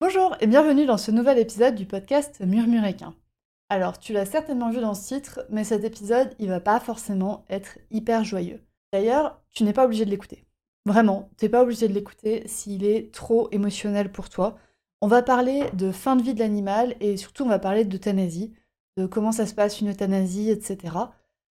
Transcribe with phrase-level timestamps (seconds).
[0.00, 3.16] Bonjour et bienvenue dans ce nouvel épisode du podcast Murmuréquin.
[3.68, 7.44] Alors, tu l'as certainement vu dans ce titre, mais cet épisode, il va pas forcément
[7.50, 8.60] être hyper joyeux.
[8.92, 10.44] D'ailleurs, tu n'es pas obligé de l'écouter.
[10.86, 14.56] Vraiment, t'es pas obligé de l'écouter s'il est trop émotionnel pour toi.
[15.00, 18.54] On va parler de fin de vie de l'animal et surtout on va parler d'euthanasie,
[18.98, 20.94] de comment ça se passe une euthanasie, etc.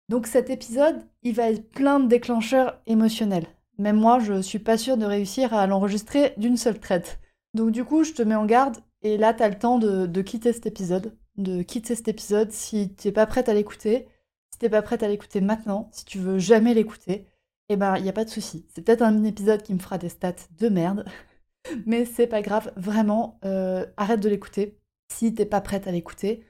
[0.09, 3.49] Donc cet épisode, il va être plein de déclencheurs émotionnels.
[3.77, 7.21] Même moi, je suis pas sûre de réussir à l'enregistrer d'une seule traite.
[7.55, 10.23] Donc du coup, je te mets en garde et là, tu as le temps de,
[10.23, 11.17] quitter cet épisode.
[11.37, 14.07] De quitter cet épisode si tu n'es pas prête à l'écouter.
[14.53, 17.27] Si tu n'es pas prête à l'écouter maintenant, si tu veux jamais l'écouter,
[17.69, 18.67] eh ben, il n'y a pas de souci.
[18.75, 21.05] C'est peut-être un épisode qui me fera des stats de merde,
[21.87, 22.73] mais c'est pas grave.
[22.77, 24.79] Vraiment, euh, arrête de l'écouter
[25.13, 26.45] si t'es pas prête à l'écouter.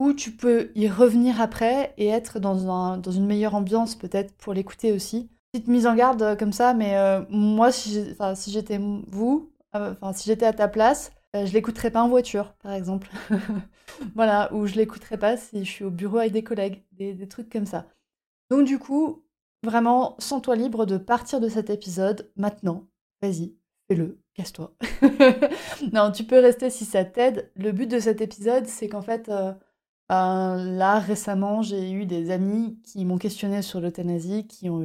[0.00, 4.92] Ou tu peux y revenir après et être dans, une meilleure ambiance peut-être pour l'écouter
[4.92, 5.30] aussi.
[5.52, 8.14] Petite mise en garde euh, comme ça, mais euh, moi, si
[8.48, 12.52] j'étais vous, euh, enfin, si j'étais à ta place, euh, je l'écouterais pas en voiture,
[12.62, 13.10] par exemple.
[14.14, 17.50] voilà, ou je l'écouterais pas si je suis au bureau avec des collègues, des, trucs
[17.50, 17.86] comme ça.
[18.50, 19.24] Donc du coup,
[19.62, 22.86] vraiment, sens-toi libre de partir de cet épisode maintenant.
[23.22, 23.54] Vas-y,
[23.88, 24.74] fais-le, casse-toi.
[25.92, 27.50] non, tu peux rester si ça t'aide.
[27.56, 29.54] Le but de cet épisode, c'est qu'en fait, euh,
[30.10, 34.82] ben, là, récemment, j'ai eu des amis qui m'ont questionné sur l'euthanasie, qui, ont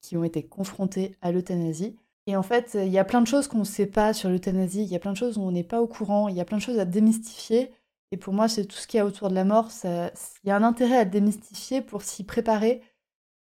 [0.00, 1.96] qui ont été confrontés à l'euthanasie.
[2.26, 4.82] Et en fait, il y a plein de choses qu'on ne sait pas sur l'euthanasie,
[4.82, 6.44] il y a plein de choses où on n'est pas au courant, il y a
[6.44, 7.70] plein de choses à démystifier.
[8.12, 9.70] Et pour moi, c'est tout ce qu'il y a autour de la mort.
[9.84, 12.80] Il y a un intérêt à démystifier pour s'y préparer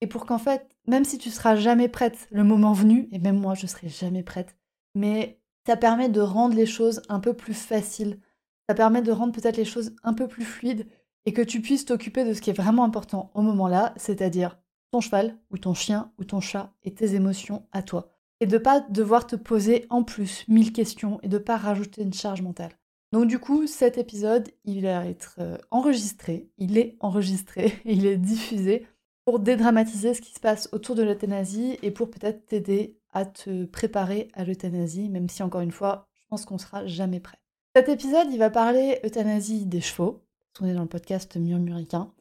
[0.01, 3.39] et pour qu'en fait, même si tu seras jamais prête le moment venu, et même
[3.39, 4.57] moi, je serai jamais prête,
[4.95, 8.21] mais ça permet de rendre les choses un peu plus faciles.
[8.69, 10.87] Ça permet de rendre peut-être les choses un peu plus fluides
[11.27, 14.59] et que tu puisses t'occuper de ce qui est vraiment important au moment-là, c'est-à-dire
[14.93, 18.59] ton cheval ou ton chien ou ton chat et tes émotions à toi et de
[18.59, 22.73] pas devoir te poser en plus mille questions et de pas rajouter une charge mentale.
[23.13, 28.19] Donc du coup, cet épisode, il va être euh, enregistré, il est enregistré il est
[28.19, 28.87] diffusé
[29.25, 33.65] pour dédramatiser ce qui se passe autour de l'euthanasie et pour peut-être t'aider à te
[33.65, 37.39] préparer à l'euthanasie, même si encore une fois, je pense qu'on sera jamais prêt.
[37.75, 40.23] Cet épisode, il va parler euthanasie des chevaux,
[40.61, 42.13] on est dans le podcast Murmuricain.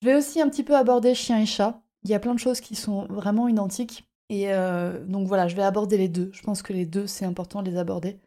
[0.00, 1.82] Je vais aussi un petit peu aborder chien et chat.
[2.04, 5.54] Il y a plein de choses qui sont vraiment identiques et euh, donc voilà, je
[5.54, 6.30] vais aborder les deux.
[6.32, 8.18] Je pense que les deux, c'est important de les aborder.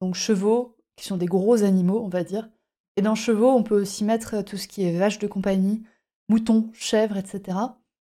[0.00, 2.48] Donc chevaux, qui sont des gros animaux, on va dire.
[2.96, 5.82] Et dans chevaux, on peut aussi mettre tout ce qui est vache de compagnie,
[6.30, 7.58] moutons, chèvres, etc.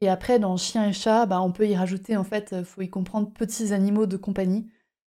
[0.01, 2.83] Et après, dans chien et chat, bah, on peut y rajouter, en fait, il faut
[2.83, 4.69] y comprendre petits animaux de compagnie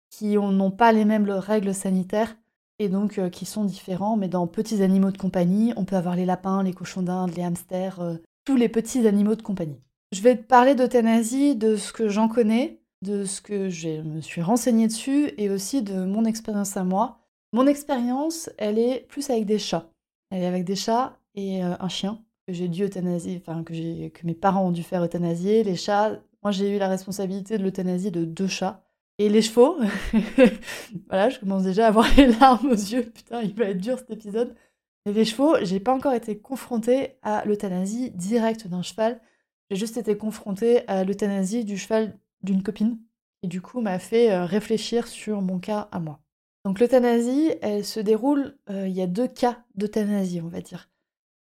[0.09, 2.35] qui n'ont pas les mêmes règles sanitaires
[2.79, 4.17] et donc euh, qui sont différents.
[4.17, 7.43] Mais dans petits animaux de compagnie, on peut avoir les lapins, les cochons d'Inde, les
[7.43, 8.15] hamsters, euh,
[8.45, 9.79] tous les petits animaux de compagnie.
[10.11, 14.21] Je vais te parler d'euthanasie, de ce que j'en connais, de ce que je me
[14.21, 17.19] suis renseignée dessus et aussi de mon expérience à moi.
[17.53, 19.89] Mon expérience, elle est plus avec des chats.
[20.29, 23.73] Elle est avec des chats et euh, un chien que j'ai dû euthanasier, enfin que,
[24.23, 25.63] mes parents ont dû faire euthanasier.
[25.63, 28.83] Les chats, moi j'ai eu la responsabilité de l'euthanasie de deux chats.
[29.17, 29.77] Et les chevaux,
[31.07, 33.03] voilà, je commence déjà à avoir les larmes aux yeux.
[33.03, 34.53] Putain, il va être dur cet épisode.
[35.05, 39.21] Et les chevaux, j'ai pas encore été confrontée à l'euthanasie directe d'un cheval.
[39.69, 42.99] J'ai juste été confrontée à l'euthanasie du cheval d'une copine
[43.41, 46.19] et du coup m'a fait euh, réfléchir sur mon cas à moi.
[46.65, 50.89] Donc l'euthanasie, elle se déroule, euh, il y a deux cas d'euthanasie, on va dire.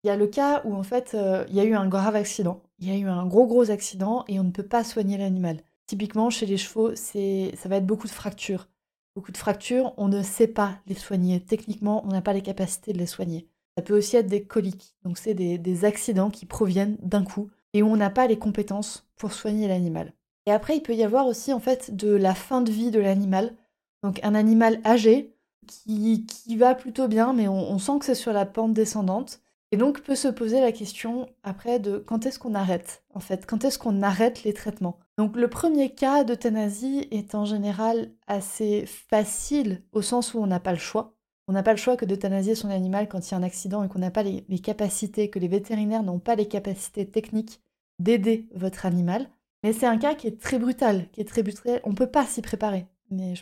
[0.04, 2.16] Il y a le cas où en fait euh, il y a eu un grave
[2.16, 5.18] accident, il y a eu un gros gros accident et on ne peut pas soigner
[5.18, 5.58] l'animal.
[5.88, 8.68] Typiquement chez les chevaux, c'est ça va être beaucoup de fractures.
[9.16, 11.42] Beaucoup de fractures, on ne sait pas les soigner.
[11.42, 13.48] Techniquement, on n'a pas les capacités de les soigner.
[13.78, 17.84] Ça peut aussi être des coliques, donc c'est des accidents qui proviennent d'un coup et
[17.84, 20.14] où on n'a pas les compétences pour soigner l'animal.
[20.46, 23.00] Et après, il peut y avoir aussi en fait de la fin de vie de
[23.00, 23.56] l'animal.
[24.04, 25.36] Donc un animal âgé
[25.68, 29.42] qui, qui va plutôt bien, mais on, sent que c'est sur la pente descendante.
[29.74, 33.46] Et donc peut se poser la question après de quand est-ce qu'on arrête en fait,
[33.46, 35.00] quand est-ce qu'on arrête les traitements?
[35.18, 40.60] Donc le premier cas d'euthanasie est en général assez facile au sens où on n'a
[40.60, 41.16] pas le choix.
[41.52, 43.84] On n'a pas le choix que d'euthanasier son animal quand il y a un accident
[43.84, 47.60] et qu'on n'a pas les, capacités, que les vétérinaires n'ont pas les capacités techniques
[48.00, 49.28] d'aider votre animal.
[49.62, 51.82] Mais c'est un cas qui est très brutal, qui est très brutal.
[51.84, 52.88] On ne peut pas s'y préparer.
[53.10, 53.34] Mais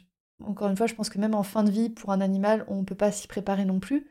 [0.43, 2.77] encore une fois, je pense que même en fin de vie, pour un animal, on
[2.77, 4.07] ne peut pas s'y préparer non plus.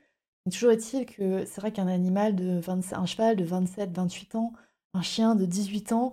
[0.49, 4.53] toujours est-il que c'est vrai qu'un animal de 27, un cheval de 27, 28 ans,
[4.95, 6.13] un chien de 18 ans,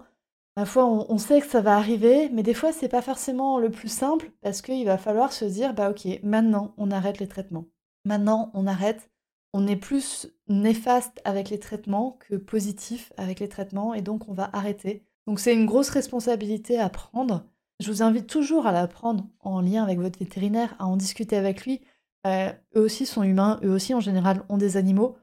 [0.57, 3.69] la fois on, sait que ça va arriver, mais des fois c'est pas forcément le
[3.69, 7.65] plus simple parce qu'il va falloir se dire bah ok, maintenant on arrête les traitements.
[8.05, 9.09] Maintenant on arrête.
[9.53, 14.33] On est plus néfaste avec les traitements que positif avec les traitements et donc on
[14.33, 15.05] va arrêter.
[15.27, 17.45] Donc c'est une grosse responsabilité à prendre.
[17.79, 21.35] Je vous invite toujours à la prendre en lien avec votre vétérinaire, à en discuter
[21.35, 21.81] avec lui.
[22.27, 25.17] Euh, eux aussi sont humains, eux aussi en général ont des animaux.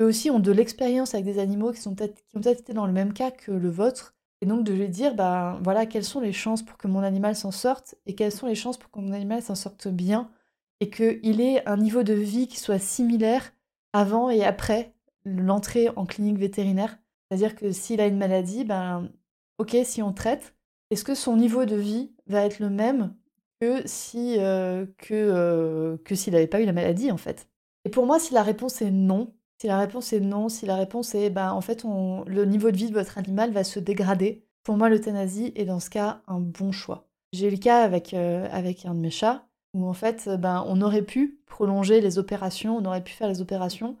[0.00, 2.86] Eux aussi ont de l'expérience avec des animaux qui, sont qui ont peut-être été dans
[2.86, 4.14] le même cas que le vôtre.
[4.40, 7.36] Et donc de lui dire, bah voilà, quelles sont les chances pour que mon animal
[7.36, 10.30] s'en sorte et quelles sont les chances pour que mon animal s'en sorte bien
[10.80, 13.52] et qu'il ait un niveau de vie qui soit similaire
[13.92, 16.98] avant et après l'entrée en clinique vétérinaire.
[17.28, 19.10] C'est-à-dire que s'il a une maladie, ben
[19.58, 20.54] ok, si on traite,
[20.90, 23.14] est-ce que son niveau de vie va être le même
[23.60, 27.48] que si euh, que, euh, que s'il n'avait pas eu la maladie en fait?
[27.84, 30.76] Et pour moi, si la réponse est non, si la réponse est non, si la
[30.76, 34.44] réponse est bah en fait le niveau de vie de votre animal va se dégrader,
[34.64, 37.08] pour moi l'euthanasie est dans ce cas un bon choix.
[37.32, 40.64] J'ai eu le cas avec, euh, avec un de mes chats où en fait ben,
[40.66, 43.96] on aurait pu prolonger les opérations, on aurait pu faire les opérations,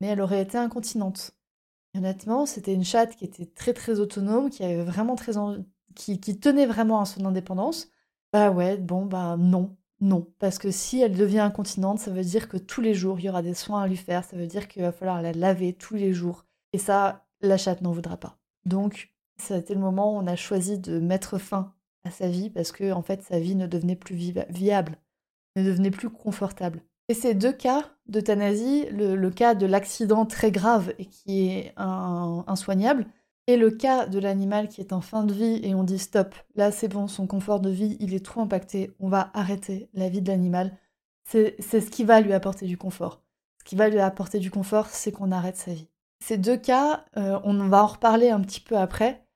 [0.00, 1.32] mais elle aurait été incontinente.
[1.96, 5.32] honnêtement, c'était une chatte qui était très très autonome, qui avait vraiment très
[5.94, 7.88] qui, tenait vraiment à son indépendance.
[8.32, 12.48] Bah ouais, bon bah non, non, parce que si elle devient incontinente, ça veut dire
[12.48, 14.68] que tous les jours, il y aura des soins à lui faire, ça veut dire
[14.68, 16.44] qu'il va falloir la laver tous les jours.
[16.72, 18.38] Et ça, la chatte n'en voudra pas.
[18.66, 19.14] Donc,
[19.50, 21.74] été le moment où on a choisi de mettre fin
[22.04, 24.98] à sa vie parce que, en fait, sa vie ne devenait plus viable,
[25.56, 26.82] ne devenait plus confortable.
[27.08, 33.06] Et ces deux cas d'euthanasie, le, cas de l'accident très grave et qui est insoignable,
[33.46, 36.34] et le cas de l'animal qui est en fin de vie et on dit stop,
[36.54, 40.08] là c'est bon, son confort de vie, il est trop impacté, on va arrêter la
[40.08, 40.76] vie de l'animal,
[41.26, 43.22] c'est ce qui va lui apporter du confort.
[43.58, 45.88] Ce qui va lui apporter du confort, c'est qu'on arrête sa vie.
[46.20, 49.26] Ces deux cas, euh, on va en reparler un petit peu après,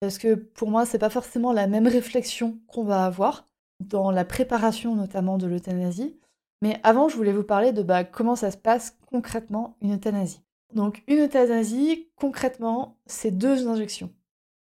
[0.00, 3.46] parce que pour moi, c'est pas forcément la même réflexion qu'on va avoir
[3.80, 6.18] dans la préparation notamment de l'euthanasie.
[6.62, 10.42] Mais avant, je voulais vous parler de bah, comment ça se passe concrètement une euthanasie.
[10.74, 14.12] Donc une euthanasie, concrètement, c'est deux injections.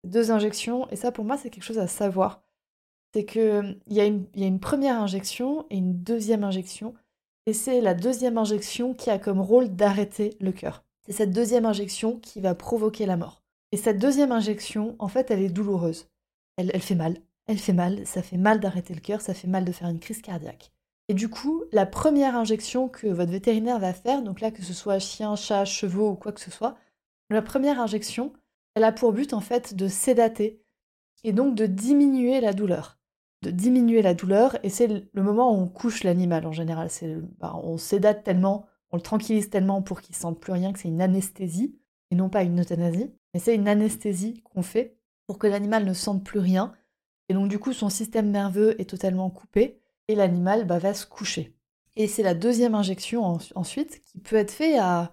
[0.04, 2.42] Deux injections, et ça pour moi c'est quelque chose à savoir.
[3.14, 6.94] C'est qu'il y, a une première injection et une deuxième injection,
[7.46, 10.84] et c'est la deuxième injection qui a comme rôle d'arrêter le cœur.
[11.06, 13.42] C'est cette deuxième injection qui va provoquer la mort.
[13.72, 16.08] Et cette deuxième injection, en fait, elle est douloureuse.
[16.56, 17.16] Elle, elle fait mal.
[17.46, 20.00] Elle fait mal, ça fait mal d'arrêter le cœur, ça fait mal de faire une
[20.00, 20.72] crise cardiaque.
[21.08, 24.72] Et du coup, la première injection que votre vétérinaire va faire, donc là que ce
[24.72, 26.76] soit chien, chat, chevaux ou quoi que ce soit,
[27.30, 28.32] la première injection,
[28.74, 30.62] elle a pour but en fait de sédater
[31.24, 32.98] et donc de diminuer la douleur.
[33.42, 36.90] De diminuer la douleur, et c'est le moment où on couche l'animal en général.
[36.90, 40.72] C'est, bah, on sédate tellement, on le tranquillise tellement pour qu'il ne sente plus rien
[40.72, 41.76] que c'est une anesthésie,
[42.10, 43.10] et non pas une euthanasie.
[43.34, 44.96] Mais c'est une anesthésie qu'on fait
[45.26, 46.72] pour que l'animal ne sente plus rien.
[47.32, 51.06] Et donc du coup, son système nerveux est totalement coupé et l'animal bah, va se
[51.06, 51.56] coucher.
[51.96, 55.12] Et c'est la deuxième injection ensuite qui peut être faite à,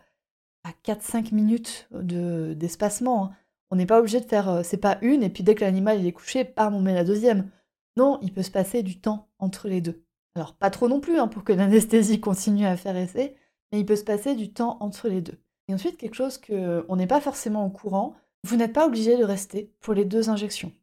[0.66, 3.24] à 4-5 minutes d'espacement.
[3.24, 3.31] Hein.
[3.71, 6.06] On n'est pas obligé de faire, euh, c'est pas une, et puis dès que l'animal
[6.06, 7.50] est couché, bam, on met la deuxième.
[7.95, 10.03] Non, il peut se passer du temps entre les deux.
[10.36, 13.38] Alors pas trop non plus, hein, pour que l'anesthésie continue à faire effet,
[13.72, 15.39] mais il peut se passer du temps entre les deux.
[15.70, 18.13] Et ensuite, quelque chose qu'on n'est pas forcément au courant,
[18.44, 20.74] vous n'êtes pas obligé de rester pour les deux injections.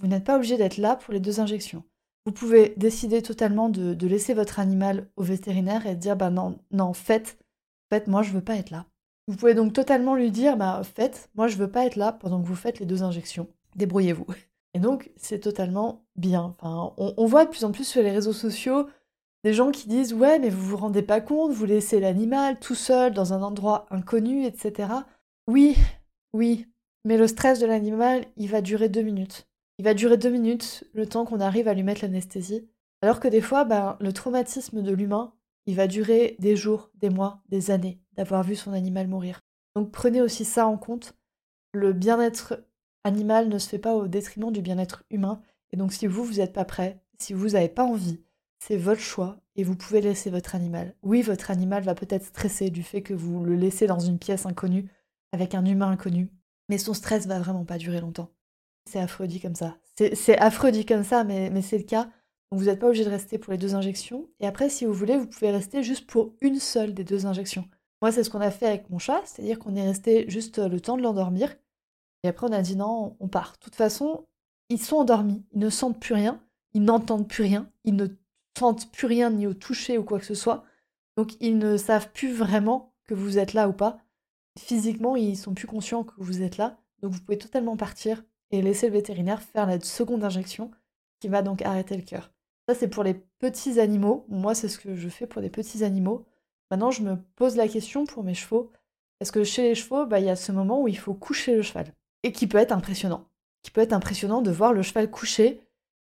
[0.00, 1.82] Vous n'êtes pas obligé d'être là pour les deux injections.
[2.26, 6.92] Vous pouvez décider totalement de, laisser votre animal au vétérinaire et dire bah non, non,
[6.92, 7.38] faites,
[7.88, 8.86] faites, moi je veux pas être là.
[9.28, 12.42] Vous pouvez donc totalement lui dire bah faites, moi je veux pas être là pendant
[12.42, 13.48] que vous faites les deux injections.
[13.76, 14.26] Débrouillez-vous.
[14.74, 16.56] Et donc c'est totalement bien.
[16.60, 18.88] On, voit de plus en plus sur les réseaux sociaux
[19.44, 22.74] des gens qui disent ouais mais vous vous rendez pas compte, vous laissez l'animal tout
[22.74, 24.88] seul dans un endroit inconnu, etc.
[25.46, 25.76] Oui,
[26.32, 26.66] oui,
[27.04, 29.45] mais le stress de l'animal, il va durer deux minutes.
[29.78, 32.68] Il va durer deux minutes, le temps qu'on arrive à lui mettre l'anesthésie.
[33.02, 35.34] Alors que des fois, ben, le traumatisme de l'humain,
[35.66, 39.40] il va durer des jours, des mois, des années d'avoir vu son animal mourir.
[39.74, 41.14] Donc prenez aussi ça en compte.
[41.72, 42.64] Le bien-être
[43.04, 45.42] animal ne se fait pas au détriment du bien-être humain.
[45.72, 48.20] Et donc si vous, vous n'êtes pas prêt, si vous n'avez pas envie,
[48.58, 50.94] c'est votre choix et vous pouvez laisser votre animal.
[51.02, 54.46] Oui, votre animal va peut-être stresser du fait que vous le laissez dans une pièce
[54.46, 54.90] inconnue
[55.32, 56.30] avec un humain inconnu,
[56.68, 58.30] mais son stress va vraiment pas durer longtemps.
[58.88, 59.76] C'est affreux comme ça.
[59.96, 62.04] C'est affreux comme ça, mais, c'est le cas.
[62.50, 64.28] Donc vous n'êtes pas obligé de rester pour les deux injections.
[64.40, 67.68] Et après, si vous voulez, vous pouvez rester juste pour une seule des deux injections.
[68.02, 70.80] Moi, c'est ce qu'on a fait avec mon chat, c'est-à-dire qu'on est resté juste le
[70.80, 71.56] temps de l'endormir.
[72.22, 73.54] Et après, on a dit non, on part.
[73.54, 74.26] De toute façon,
[74.68, 76.40] ils sont endormis, ils ne sentent plus rien,
[76.74, 78.06] ils n'entendent plus rien, ils ne
[78.56, 80.64] sentent plus rien ni au toucher ou quoi que ce soit.
[81.16, 83.98] Donc ils ne savent plus vraiment que vous êtes là ou pas.
[84.58, 88.62] Physiquement, ils sont plus conscients que vous êtes là, donc vous pouvez totalement partir et
[88.62, 90.70] laisser le vétérinaire faire la seconde injection
[91.20, 92.30] qui va donc arrêter le cœur.
[92.68, 94.24] Ça, c'est pour les petits animaux.
[94.28, 96.24] Moi, c'est ce que je fais pour les petits animaux.
[96.70, 98.72] Maintenant, je me pose la question pour mes chevaux.
[99.18, 101.54] Parce que chez les chevaux, bah, il y a ce moment où il faut coucher
[101.54, 101.92] le cheval.
[102.22, 103.28] Et qui peut être impressionnant.
[103.62, 105.60] Qui peut être impressionnant de voir le cheval coucher,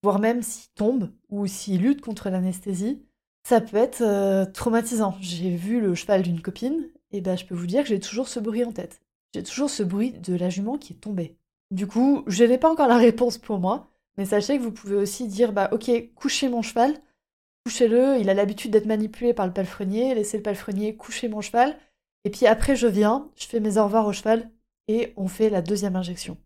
[0.03, 3.01] voire même s'il tombe ou s'il lutte contre l'anesthésie.
[3.47, 5.15] Ça peut être euh, traumatisant.
[5.19, 8.27] J'ai vu le cheval d'une copine, et ben je peux vous dire que j'ai toujours
[8.27, 9.01] ce bruit en tête.
[9.33, 11.37] J'ai toujours ce bruit de la jument qui est tombée.
[11.71, 14.95] Du coup, je n'ai pas encore la réponse pour moi, mais sachez que vous pouvez
[14.95, 16.93] aussi dire bah ok, couchez mon cheval,
[17.65, 21.77] couchez-le, il a l'habitude d'être manipulé par le palefrenier, laissez le palefrenier coucher mon cheval,
[22.25, 24.49] et puis après je viens, je fais mes au revoir au cheval
[24.89, 26.37] et on fait la deuxième injection.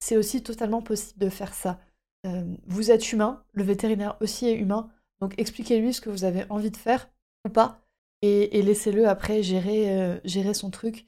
[0.00, 1.78] C'est aussi totalement possible de faire ça.
[2.26, 6.44] Euh, vous êtes humain, le vétérinaire aussi est humain, donc expliquez-lui ce que vous avez
[6.48, 7.10] envie de faire
[7.44, 7.82] ou pas,
[8.22, 11.06] et, laissez-le après gérer, euh, gérer son truc.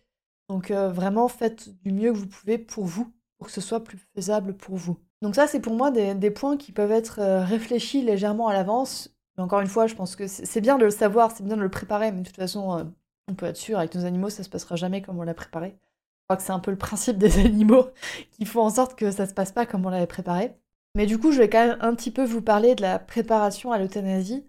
[0.50, 3.12] Donc euh, vraiment faites du mieux que vous pouvez pour vous,
[3.44, 4.98] que ce soit plus faisable pour vous.
[5.22, 9.10] Donc ça c'est pour moi des, points qui peuvent être réfléchis légèrement à l'avance.
[9.36, 11.62] Mais encore une fois, je pense que c'est bien de le savoir, c'est bien de
[11.62, 12.94] le préparer, mais de toute façon,
[13.28, 15.76] on peut être sûr, avec nos animaux, ça se passera jamais comme on l'a préparé.
[16.24, 17.88] Je crois que c'est un peu le principe des animaux
[18.32, 20.54] qui font en sorte que ça se passe pas comme on l'avait préparé.
[20.94, 23.72] Mais du coup, je vais quand même un petit peu vous parler de la préparation
[23.72, 24.46] à l'euthanasie.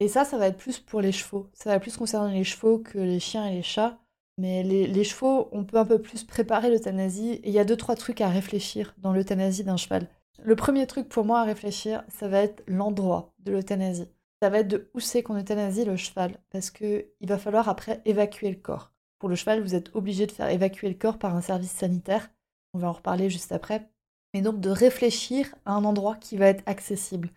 [0.00, 1.48] Et ça, ça va être plus pour les chevaux.
[1.52, 3.98] Ça va plus concerner les chevaux que les chiens et les chats.
[4.38, 7.32] Mais les, chevaux, on peut un peu plus préparer l'euthanasie.
[7.44, 10.08] Et il y a deux, trois trucs à réfléchir dans l'euthanasie d'un cheval.
[10.42, 14.08] Le premier truc pour moi à réfléchir, ça va être l'endroit de l'euthanasie
[14.42, 18.02] ça va être de où c'est qu'on euthanasie le cheval, parce qu'il va falloir après
[18.04, 18.90] évacuer le corps.
[19.20, 22.28] Pour le cheval, vous êtes obligé de faire évacuer le corps par un service sanitaire,
[22.74, 23.88] on va en reparler juste après,
[24.34, 27.30] mais donc de réfléchir à un endroit qui va être accessible.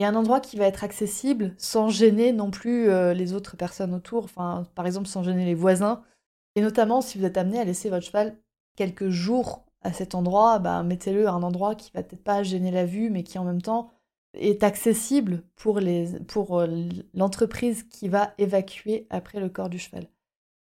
[0.00, 3.94] Et un endroit qui va être accessible sans gêner non plus euh, les autres personnes
[3.94, 6.02] autour, enfin par exemple sans gêner les voisins,
[6.56, 8.36] et notamment si vous êtes amené à laisser votre cheval
[8.76, 12.70] quelques jours à cet endroit, bah, mettez-le à un endroit qui va peut-être pas gêner
[12.70, 13.90] la vue, mais qui en même temps
[14.34, 20.06] est accessible pour, euh, l'entreprise qui va évacuer après le corps du cheval.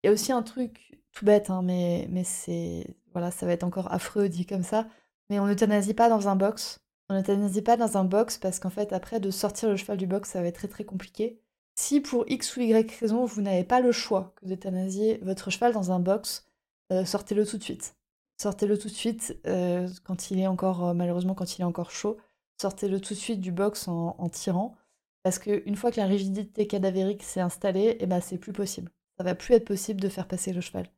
[0.03, 3.53] Il y a aussi un truc tout bête, hein, mais, mais c'est voilà, ça va
[3.53, 4.88] être encore affreux dit comme ça,
[5.29, 6.79] mais on n'euthanasie pas dans un box.
[7.10, 10.07] On n'euthanasie pas dans un box parce qu'en fait, après, de sortir le cheval du
[10.07, 11.41] box, ça va être très très compliqué.
[11.79, 15.74] Si pour X ou Y raison, vous n'avez pas le choix que d'euthanasier votre cheval
[15.74, 16.46] dans un box,
[16.91, 17.96] euh, sortez-le tout de suite.
[18.41, 22.17] Sortez-le tout de suite euh, quand il est encore, malheureusement, quand il est encore chaud
[22.62, 24.75] sortez-le tout de suite du box en, tirant,
[25.24, 28.91] parce qu'une fois que la rigidité cadavérique s'est installée, eh ben c'est plus possible.
[29.17, 30.89] Ça va plus être possible de faire passer le cheval.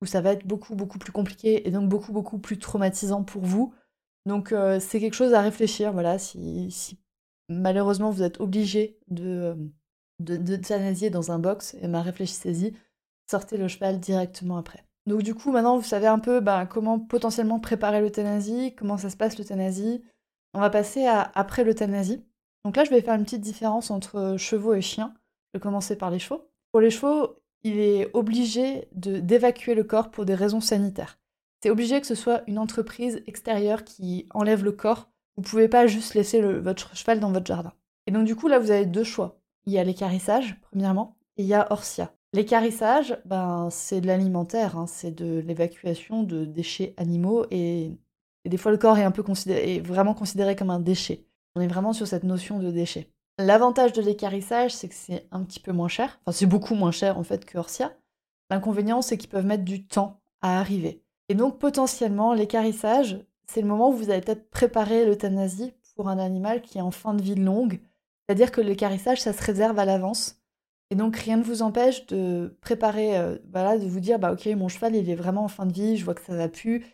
[0.00, 3.42] Ou ça va être beaucoup beaucoup plus compliqué et donc beaucoup beaucoup plus traumatisant pour
[3.42, 3.74] vous.
[4.26, 5.92] Donc euh, c'est quelque chose à réfléchir.
[5.92, 6.98] Voilà, si,
[7.48, 9.56] malheureusement vous êtes obligé de
[10.24, 12.74] de, de dans un box, et eh ben réfléchissez-y,
[13.30, 14.84] sortez le cheval directement après.
[15.06, 19.10] Donc du coup maintenant vous savez un peu ben, comment potentiellement préparer l'euthanasie, comment ça
[19.10, 20.02] se passe l'euthanasie,
[20.54, 22.24] on va passer à après l'euthanasie.
[22.64, 25.14] Donc là, je vais faire une petite différence entre chevaux et chiens.
[25.52, 26.48] Je vais commencer par les chevaux.
[26.70, 31.18] Pour les chevaux, il est obligé d'évacuer le corps pour des raisons sanitaires.
[31.62, 35.10] C'est obligé que ce soit une entreprise extérieure qui enlève le corps.
[35.36, 37.72] Vous pouvez pas juste laisser votre cheval dans votre jardin.
[38.06, 39.40] Et donc du coup, là, vous avez deux choix.
[39.66, 42.12] Il y a l'écarissage, premièrement, et il y a Orsia.
[42.32, 44.86] L'écarissage, ben, c'est de l'alimentaire, hein.
[44.86, 47.92] c'est de l'évacuation de déchets animaux et
[48.44, 51.24] des fois, le corps est un peu considéré, est vraiment considéré comme un déchet.
[51.54, 53.08] On est vraiment sur cette notion de déchet.
[53.38, 56.20] L'avantage de l'écarissage, c'est que c'est un petit peu moins cher.
[56.26, 57.92] Enfin, c'est beaucoup moins cher en fait que Orsia.
[58.50, 61.02] L'inconvénient, c'est qu'ils peuvent mettre du temps à arriver.
[61.28, 66.18] Et donc, potentiellement, l'écarissage, c'est le moment où vous allez peut-être préparer l'euthanasie pour un
[66.18, 67.80] animal qui est en fin de vie longue.
[68.26, 70.40] C'est-à-dire que l'écarissage, ça se réserve à l'avance.
[70.90, 74.46] Et donc, rien ne vous empêche de préparer, euh, voilà, de vous dire, bah ok,
[74.56, 76.84] mon cheval, il est vraiment en fin de vie, je vois que ça va plus,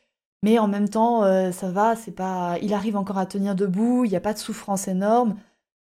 [0.42, 4.04] mais en même temps, euh, ça va, c'est pas, il arrive encore à tenir debout,
[4.04, 5.36] il n'y a pas de souffrance énorme,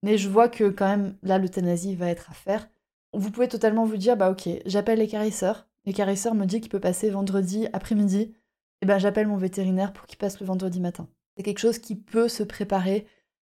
[0.02, 2.68] mais je vois que quand même là l'euthanasie va être à faire.
[3.14, 4.98] Vous pouvez totalement vous dire bah ok, j'appelle.
[4.98, 8.20] Les carisseurs me disent qu'il peut passer vendredi après-midi.
[8.20, 11.08] Et eh ben j'appelle mon vétérinaire pour qu'il passe le vendredi matin.
[11.36, 13.06] C'est quelque chose qui peut se préparer,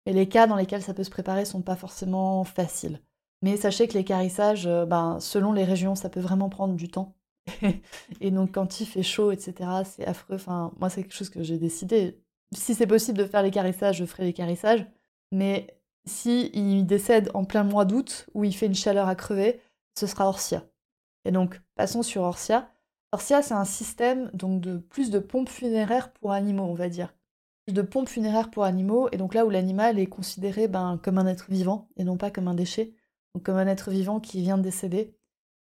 [0.07, 3.00] et les cas dans lesquels ça peut se préparer sont pas forcément faciles.
[3.42, 6.88] Mais sachez que les carissages, euh, ben, selon les régions, ça peut vraiment prendre du
[6.88, 7.16] temps.
[8.21, 10.37] et donc quand il fait chaud, etc., c'est affreux.
[10.37, 12.21] Enfin, moi, c'est quelque chose que j'ai décidé.
[12.54, 14.87] Si c'est possible de faire les carissages, je ferai les carissages.
[15.33, 19.61] Mais si il décède en plein mois d'août, où il fait une chaleur à crever,
[19.99, 20.64] ce sera Orsia.
[21.25, 22.71] Et donc, passons sur Orsia.
[23.12, 27.14] Orsia, c'est un système donc de plus de pompes funéraires pour animaux, on va dire.
[27.73, 31.27] De pompes funéraires pour animaux, et donc là où l'animal est considéré ben, comme un
[31.27, 32.95] être vivant, et non pas comme un déchet,
[33.35, 35.15] donc comme un être vivant qui vient de décéder.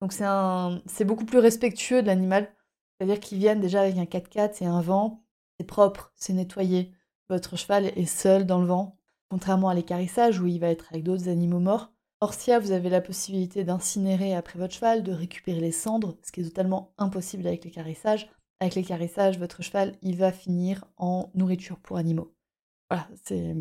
[0.00, 0.80] Donc c'est un...
[1.04, 2.48] beaucoup plus respectueux de l'animal.
[2.96, 5.22] C'est-à-dire qu'ils viennent déjà avec un 4x4 et un vent.
[5.58, 6.92] C'est propre, c'est nettoyé.
[7.28, 8.96] Votre cheval est seul dans le vent.
[9.30, 11.92] Contrairement à l'écarissage où il va être avec d'autres animaux morts.
[12.20, 16.40] Orsia, vous avez la possibilité d'incinérer après votre cheval, de récupérer les cendres, ce qui
[16.40, 18.30] est totalement impossible avec l'écarissage.
[18.60, 22.34] Avec l'écarissage, votre cheval, il va finir en nourriture pour animaux.
[22.90, 23.54] Voilà, c'est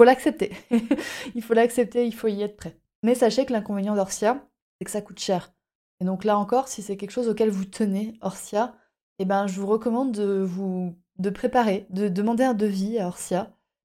[0.00, 0.52] faut l'accepter.
[1.34, 2.74] il faut l'accepter, il faut y être prêt.
[3.02, 5.52] Mais sachez que l'inconvénient d'Orsia, c'est que ça coûte cher.
[6.00, 8.74] Et donc là encore, si c'est quelque chose auquel vous tenez, Orsia,
[9.18, 13.54] eh ben, je vous recommande de vous de préparer, de demander un devis à Orsia,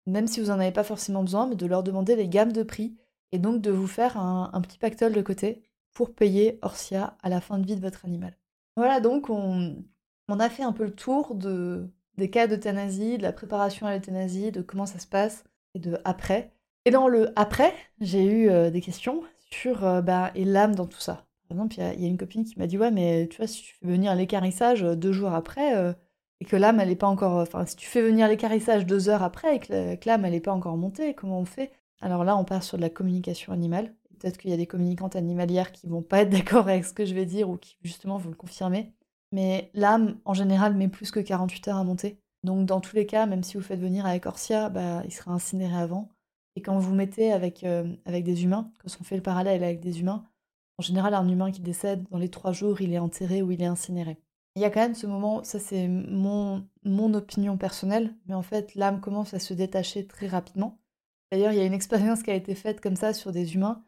[0.08, 2.64] même si vous n'en avez pas forcément besoin, mais de leur demander les gammes de
[2.64, 2.98] prix
[3.32, 5.62] et donc de vous faire un, petit pactole de côté
[5.94, 8.36] pour payer Orsia à la fin de vie de votre animal.
[8.76, 9.86] Voilà, donc on,
[10.32, 13.94] on a fait un peu le tour de, des cas d'euthanasie, de la préparation à
[13.94, 15.44] l'euthanasie, de comment ça se passe,
[15.76, 16.52] et de après.
[16.86, 19.22] Et dans le après, j'ai eu euh, des questions
[19.52, 21.26] sur euh, bah, et l'âme dans tout ça.
[21.48, 23.62] Par exemple, il y, a une copine qui m'a dit Ouais, mais tu vois, si
[23.62, 25.94] tu fais venir l'écarissage euh, deux jours après,
[26.40, 27.38] et que l'âme, elle n'est pas encore.
[27.38, 30.54] Enfin, si tu fais venir l'écarissage deux heures après, et que l'âme, elle n'est pas
[30.54, 31.72] encore montée, comment on fait?
[32.00, 33.94] Alors là, on part sur de la communication animale.
[34.20, 37.06] Peut-être qu'il y a des communicantes animalières qui vont pas être d'accord avec ce que
[37.06, 38.94] je vais dire ou qui justement vont le confirmer.
[39.32, 42.20] Mais l'âme, en général, met plus que 48 heures à monter.
[42.44, 45.32] Donc dans tous les cas, même si vous faites venir avec Orsia, bah, il sera
[45.32, 46.10] incinéré avant.
[46.56, 49.80] Et quand vous mettez avec, euh, avec des humains, quand on fait le parallèle avec
[49.80, 50.26] des humains,
[50.78, 53.62] en général, un humain qui décède, dans les trois jours, il est enterré ou il
[53.62, 54.18] est incinéré.
[54.56, 58.42] Il y a quand même ce moment, ça c'est mon, mon opinion personnelle, mais en
[58.42, 60.80] fait, l'âme commence à se détacher très rapidement.
[61.32, 63.84] D'ailleurs, il y a une expérience qui a été faite comme ça sur des humains,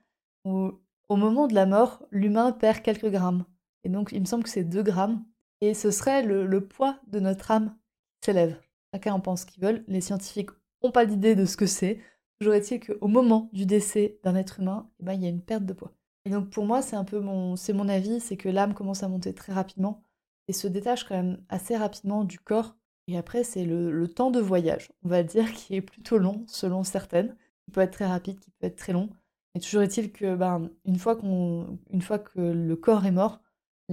[0.45, 0.71] où
[1.09, 3.45] au moment de la mort, l'humain perd quelques grammes.
[3.83, 5.25] Et donc, il me semble que c'est 2 grammes.
[5.63, 7.73] Et ce serait le poids de notre âme
[8.19, 8.59] s'élève.
[8.93, 9.85] Chacun en pense ce qu'ils veulent.
[9.87, 10.49] Les scientifiques
[10.83, 12.01] n'ont pas d'idée de ce que c'est.
[12.37, 15.41] Toujours est-il qu'au moment du décès d'un être humain, eh ben, il y a une
[15.41, 15.93] perte de poids.
[16.25, 19.03] Et donc pour moi, c'est un peu mon, c'est mon avis, c'est que l'âme commence
[19.03, 20.03] à monter très rapidement
[20.49, 22.75] et se détache quand même assez rapidement du corps.
[23.07, 26.83] Et après, c'est le, temps de voyage, on va dire, qui est plutôt long selon
[26.83, 29.09] certaines, qui peut être très rapide, qui peut être très long.
[29.55, 33.42] Mais toujours est-il que, ben, une fois qu'on, une fois que le corps est mort,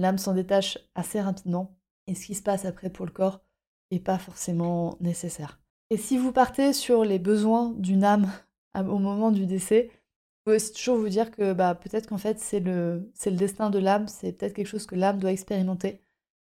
[0.01, 1.77] l'âme s'en détache assez rapidement.
[2.07, 3.41] Et ce qui se passe après pour le corps,
[3.99, 5.59] pas forcément nécessaire.
[5.89, 8.31] Et si vous partez sur les besoins d'une âme
[8.75, 12.59] au moment du décès, vous pouvez toujours vous dire que bah, peut-être qu'en fait c'est
[12.59, 16.01] le, destin de l'âme, c'est peut-être quelque chose que l'âme doit expérimenter,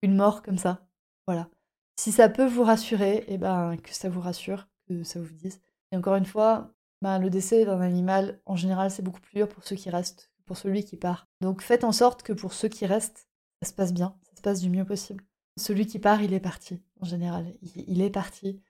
[0.02, 0.86] une mort comme ça.
[1.26, 1.48] Voilà.
[1.96, 5.34] Si ça peut vous rassurer, et eh ben que ça vous rassure, que ça vous
[5.34, 5.60] dise.
[5.92, 9.48] Et encore une fois, bah, le décès d'un animal, en général, c'est beaucoup plus dur
[9.48, 11.26] pour ceux qui restent que pour celui qui part.
[11.40, 13.28] Donc faites en sorte que pour ceux qui restent,
[13.62, 15.24] ça se passe bien, ça se passe du mieux possible.
[15.56, 17.52] Celui qui part, il est parti, en général.
[17.76, 18.60] Il, est parti.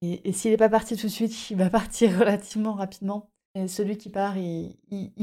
[0.00, 3.30] Et, s'il n'est pas parti tout de suite, il va partir relativement rapidement.
[3.54, 4.76] Et celui qui part, il,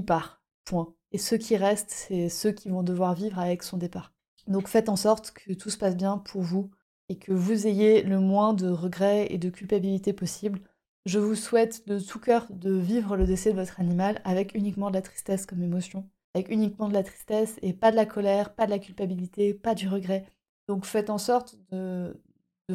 [0.05, 0.41] part.
[0.65, 0.93] Point.
[1.11, 4.13] Et ceux qui restent, c'est ceux qui vont devoir vivre avec son départ.
[4.47, 6.71] Donc faites en sorte que tout se passe bien pour vous
[7.07, 10.59] et que vous ayez le moins de regrets et de culpabilité possible.
[11.05, 14.89] Je vous souhaite de tout cœur de vivre le décès de votre animal avec uniquement
[14.89, 18.53] de la tristesse comme émotion, avec uniquement de la tristesse et pas de la colère,
[18.53, 20.25] pas de la culpabilité, pas du regret,
[20.67, 22.13] donc faites en sorte de,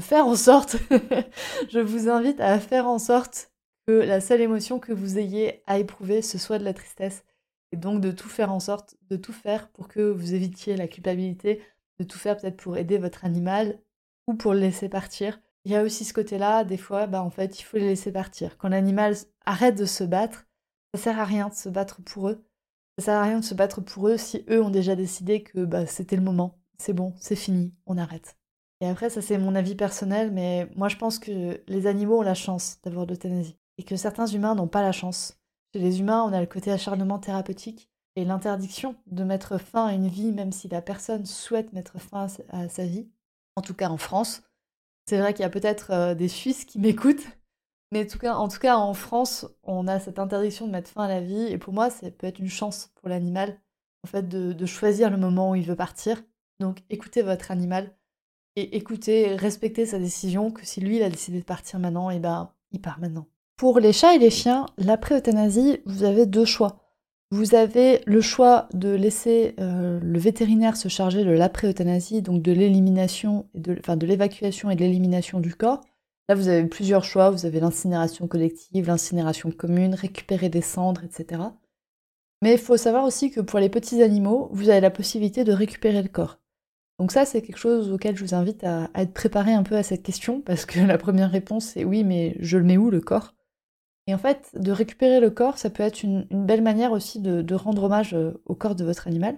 [0.00, 0.76] faire en sorte,
[1.70, 3.52] je vous invite à faire en sorte
[3.86, 7.24] que la seule émotion que vous ayez à éprouver, ce soit de la tristesse.
[7.72, 10.88] Et donc de tout faire en sorte, de tout faire pour que vous évitiez la
[10.88, 11.62] culpabilité,
[11.98, 13.78] de tout faire peut-être pour aider votre animal
[14.26, 15.40] ou pour le laisser partir.
[15.64, 18.10] Il y a aussi ce côté-là, des fois, bah, en fait, il faut les laisser
[18.10, 18.56] partir.
[18.58, 20.46] Quand l'animal arrête de se battre,
[20.94, 22.44] ça sert à rien de se battre pour eux.
[23.00, 25.64] Ça sert à rien de se battre pour eux si eux ont déjà décidé que
[25.64, 28.36] bah, c'était le moment c'est bon, c'est fini, on arrête.
[28.80, 32.22] Et après, ça c'est mon avis personnel, mais moi je pense que les animaux ont
[32.22, 33.56] la chance d'avoir l'euthanasie.
[33.78, 35.38] Et que certains humains n'ont pas la chance.
[35.74, 39.92] Chez les humains, on a le côté acharnement thérapeutique et l'interdiction de mettre fin à
[39.92, 43.08] une vie, même si la personne souhaite mettre fin à sa vie.
[43.56, 44.42] En tout cas en France.
[45.06, 47.26] C'est vrai qu'il y a peut-être euh, des Suisses qui m'écoutent,
[47.92, 51.20] mais en tout, cas, en France, on a cette interdiction de mettre fin à la
[51.20, 53.58] vie, et pour moi, ça peut être une chance pour l'animal,
[54.04, 56.22] en fait, de choisir le moment où il veut partir
[56.60, 57.90] donc écoutez votre animal
[58.54, 62.16] et écoutez, respectez sa décision, que si lui il a décidé de partir maintenant, et
[62.16, 63.26] eh ben il part maintenant.
[63.56, 66.78] Pour les chats et les chiens, l'après-euthanasie, vous avez deux choix.
[67.30, 72.52] Vous avez le choix de laisser euh, le vétérinaire se charger de l'après-euthanasie, donc de
[72.52, 73.46] l'élimination,
[73.78, 75.80] enfin de l'évacuation et de l'élimination du corps.
[76.30, 77.30] Là, vous avez plusieurs choix.
[77.30, 81.42] Vous avez l'incinération collective, l'incinération commune, récupérer des cendres, etc.
[82.40, 85.52] Mais il faut savoir aussi que pour les petits animaux, vous avez la possibilité de
[85.52, 86.38] récupérer le corps.
[87.00, 89.82] Donc ça, c'est quelque chose auquel je vous invite à, être préparé un peu à
[89.82, 93.00] cette question, parce que la première réponse, c'est oui, mais je le mets où le
[93.00, 93.34] corps?
[94.06, 97.54] Et en fait, de récupérer le corps, ça peut être une, belle manière aussi de,
[97.56, 99.36] rendre hommage euh, au corps de votre animal.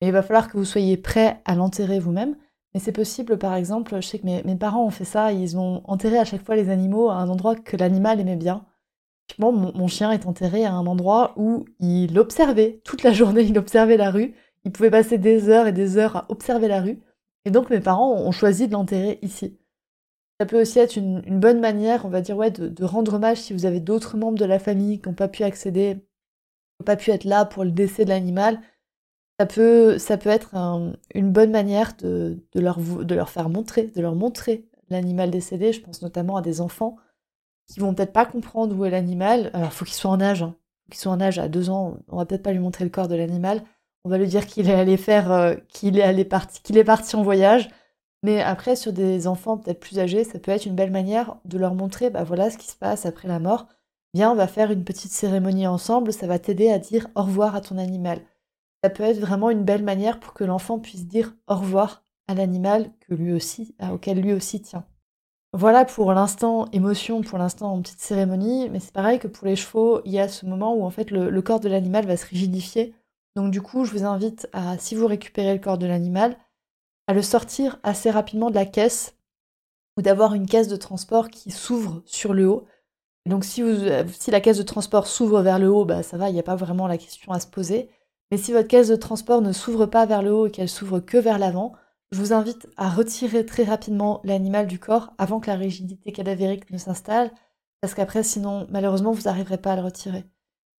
[0.00, 2.34] Mais il va falloir que vous soyez prêt à l'enterrer vous-même.
[2.74, 5.82] Mais c'est possible, par exemple, je sais que mes, parents ont fait ça, ils ont
[5.84, 8.66] enterré à chaque fois les animaux à un endroit que l'animal aimait bien.
[9.38, 13.56] Bon, mon, chien est enterré à un endroit où il observait toute la journée, il
[13.58, 14.34] observait la rue.
[14.64, 17.00] Il pouvait passer des heures et des heures à observer la rue.
[17.44, 19.58] Et donc mes parents ont choisi de l'enterrer ici.
[20.40, 23.52] Ça peut aussi être une, bonne manière, on va dire, ouais, de, rendre hommage si
[23.52, 26.00] vous avez d'autres membres de la famille qui n'ont pas pu accéder, qui
[26.80, 28.60] n'ont pas pu être là pour le décès de l'animal.
[29.40, 30.54] Ça peut, ça peut être
[31.14, 35.72] une bonne manière de, leur, de leur faire montrer, de leur montrer l'animal décédé.
[35.72, 36.96] Je pense notamment à des enfants
[37.66, 39.50] qui vont peut-être pas comprendre où est l'animal.
[39.54, 40.42] Alors, faut qu'il soit en âge.
[40.42, 40.54] Hein.
[40.84, 41.96] Faut qu'il soit en âge à deux ans.
[42.08, 43.62] On va peut-être pas lui montrer le corps de l'animal.
[44.04, 46.84] On va lui dire qu'il est allé faire, euh, qu'il est allé parti, qu'il est
[46.84, 47.70] parti en voyage.
[48.22, 51.58] Mais après, sur des enfants peut-être plus âgés, ça peut être une belle manière de
[51.58, 53.66] leur montrer, bah voilà ce qui se passe après la mort.
[54.14, 56.12] Bien, on va faire une petite cérémonie ensemble.
[56.12, 58.20] Ça va t'aider à dire au revoir à ton animal.
[58.84, 62.34] Ça peut être vraiment une belle manière pour que l'enfant puisse dire au revoir à
[62.34, 64.84] l'animal que lui aussi, auquel lui aussi tient.
[65.54, 70.02] Voilà pour l'instant émotion, pour l'instant petite cérémonie, mais c'est pareil que pour les chevaux,
[70.04, 72.94] il y a ce moment où en fait le, corps de l'animal va se rigidifier.
[73.36, 76.36] Donc du coup, je vous invite à, si vous récupérez le corps de l'animal,
[77.06, 79.16] à le sortir assez rapidement de la caisse
[79.96, 82.66] ou d'avoir une caisse de transport qui s'ouvre sur le haut.
[83.24, 86.28] donc si, vous, si la caisse de transport s'ouvre vers le haut, bah ça va,
[86.28, 87.88] il n'y a pas vraiment la question à se poser.
[88.34, 90.98] Mais si votre caisse de transport ne s'ouvre pas vers le haut et qu'elle s'ouvre
[90.98, 91.72] que vers l'avant,
[92.10, 96.68] je vous invite à retirer très rapidement l'animal du corps avant que la rigidité cadavérique
[96.72, 97.30] ne s'installe,
[97.80, 100.24] parce qu'après, sinon, malheureusement, vous n'arriverez pas à le retirer.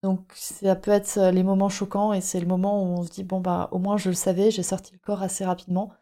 [0.04, 3.10] Donc ça peut être euh, les moments choquants et c'est le moment où on se
[3.10, 5.94] dit bon bah au moins je le savais, j'ai sorti le corps assez rapidement,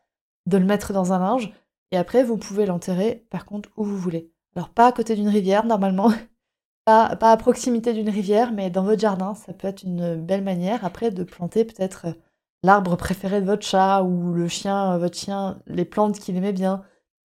[0.47, 1.53] de le mettre dans un linge
[1.91, 4.31] et après vous pouvez l'enterrer par contre où vous voulez.
[4.55, 6.11] Alors pas à côté d'une rivière normalement,
[6.86, 10.86] pas, à proximité d'une rivière mais dans votre jardin, ça peut être une belle manière
[10.86, 12.13] après de planter peut-être euh,
[12.63, 16.54] l'arbre préféré de votre chat ou le chien, euh, votre chien, les plantes qu'il aimait
[16.54, 16.84] bien.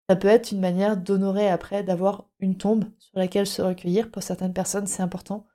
[0.09, 4.11] Ça peut être une manière d'honorer après, d'avoir une tombe sur laquelle se recueillir.
[4.11, 5.47] Pour certaines personnes, c'est important.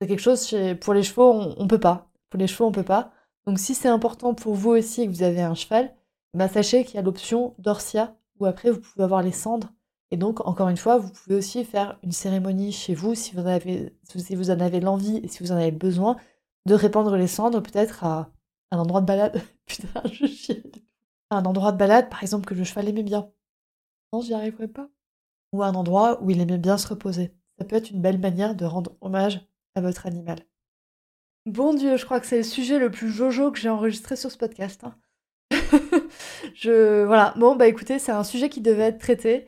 [0.00, 0.74] C'est quelque chose, chez...
[0.74, 2.10] pour les chevaux, on, ne peut pas.
[2.30, 3.12] Pour les chevaux, on peut pas.
[3.46, 5.94] Donc si c'est important pour vous aussi que vous avez un cheval,
[6.34, 9.72] bah sachez qu'il y a l'option d'Orsia, où après vous pouvez avoir les cendres.
[10.10, 13.46] Et donc, encore une fois, vous pouvez aussi faire une cérémonie chez vous si vous,
[13.46, 16.16] avez, si vous en avez l'envie et si vous en avez besoin,
[16.66, 18.32] de répandre les cendres peut-être à
[18.72, 19.40] un endroit de balade.
[19.66, 20.62] Putain, je chie.
[21.30, 23.30] Un endroit de balade, par exemple, que le cheval aimait bien.
[24.12, 24.88] Non, j'y arriverai pas.
[25.52, 27.32] Ou un endroit où il aimait bien se reposer.
[27.58, 29.46] Ça peut être une belle manière de rendre hommage
[29.76, 30.40] à votre animal.
[31.46, 34.30] Bon Dieu, je crois que c'est le sujet le plus jojo que j'ai enregistré sur
[34.30, 34.84] ce podcast.
[34.84, 34.94] Hein.
[36.54, 37.34] je voilà.
[37.36, 39.46] Bon bah écoutez, c'est un sujet qui devait être traité.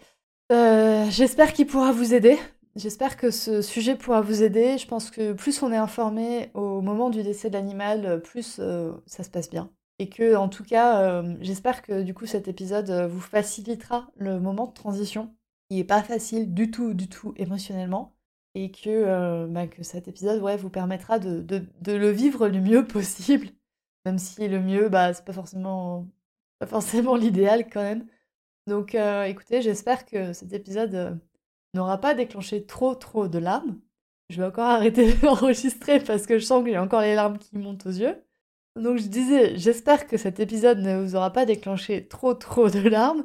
[0.53, 2.39] Euh, j'espère qu'il pourra vous aider.
[2.77, 4.77] J'espère que ce sujet pourra vous aider.
[4.77, 8.93] Je pense que plus on est informé au moment du décès de l'animal, plus euh,
[9.07, 9.71] ça se passe bien.
[9.99, 14.41] Et que, en tout cas, euh, j'espère que du coup cet épisode vous facilitera le
[14.41, 15.35] moment de transition,
[15.71, 18.15] qui n'est pas facile du tout, du tout émotionnellement,
[18.55, 23.49] et que, bah, cet épisode ouais, vous permettra de, de, le vivre le mieux possible,
[24.05, 26.07] même si le mieux, bah, c'est pas forcément,
[26.59, 28.07] pas forcément l'idéal quand même.
[28.69, 31.21] Donc, écoutez, j'espère que cet épisode
[31.75, 33.79] n'aura pas déclenché trop trop de larmes.
[34.31, 37.57] Je vais encore arrêter d'enregistrer parce que je sens qu'il y encore les larmes qui
[37.57, 38.17] montent aux yeux.
[38.77, 42.89] Donc je disais, j'espère que cet épisode ne vous aura pas déclenché trop trop de
[42.89, 43.25] larmes.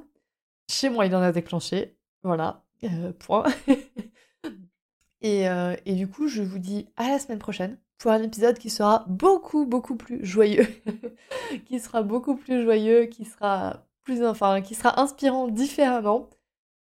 [0.69, 1.95] Chez moi, il en a déclenché.
[2.23, 3.45] Voilà, euh, point.
[5.21, 8.57] et, euh, et du coup, je vous dis à la semaine prochaine pour un épisode
[8.57, 10.67] qui sera beaucoup beaucoup plus joyeux,
[11.65, 13.86] qui sera beaucoup plus joyeux, qui sera
[14.23, 16.29] enfin, qui sera inspirant différemment.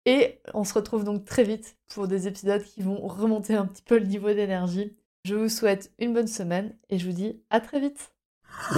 [0.07, 3.83] Et on se retrouve donc très vite pour des épisodes qui vont remonter un petit
[3.83, 4.95] peu le niveau d'énergie.
[5.25, 8.13] Je vous souhaite une bonne semaine et je vous dis à très vite.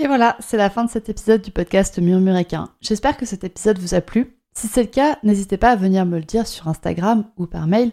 [0.00, 2.68] Et voilà, c'est la fin de cet épisode du podcast Murmuréquin.
[2.80, 4.36] J'espère que cet épisode vous a plu.
[4.52, 7.66] Si c'est le cas, n'hésitez pas à venir me le dire sur Instagram ou par
[7.68, 7.92] mail.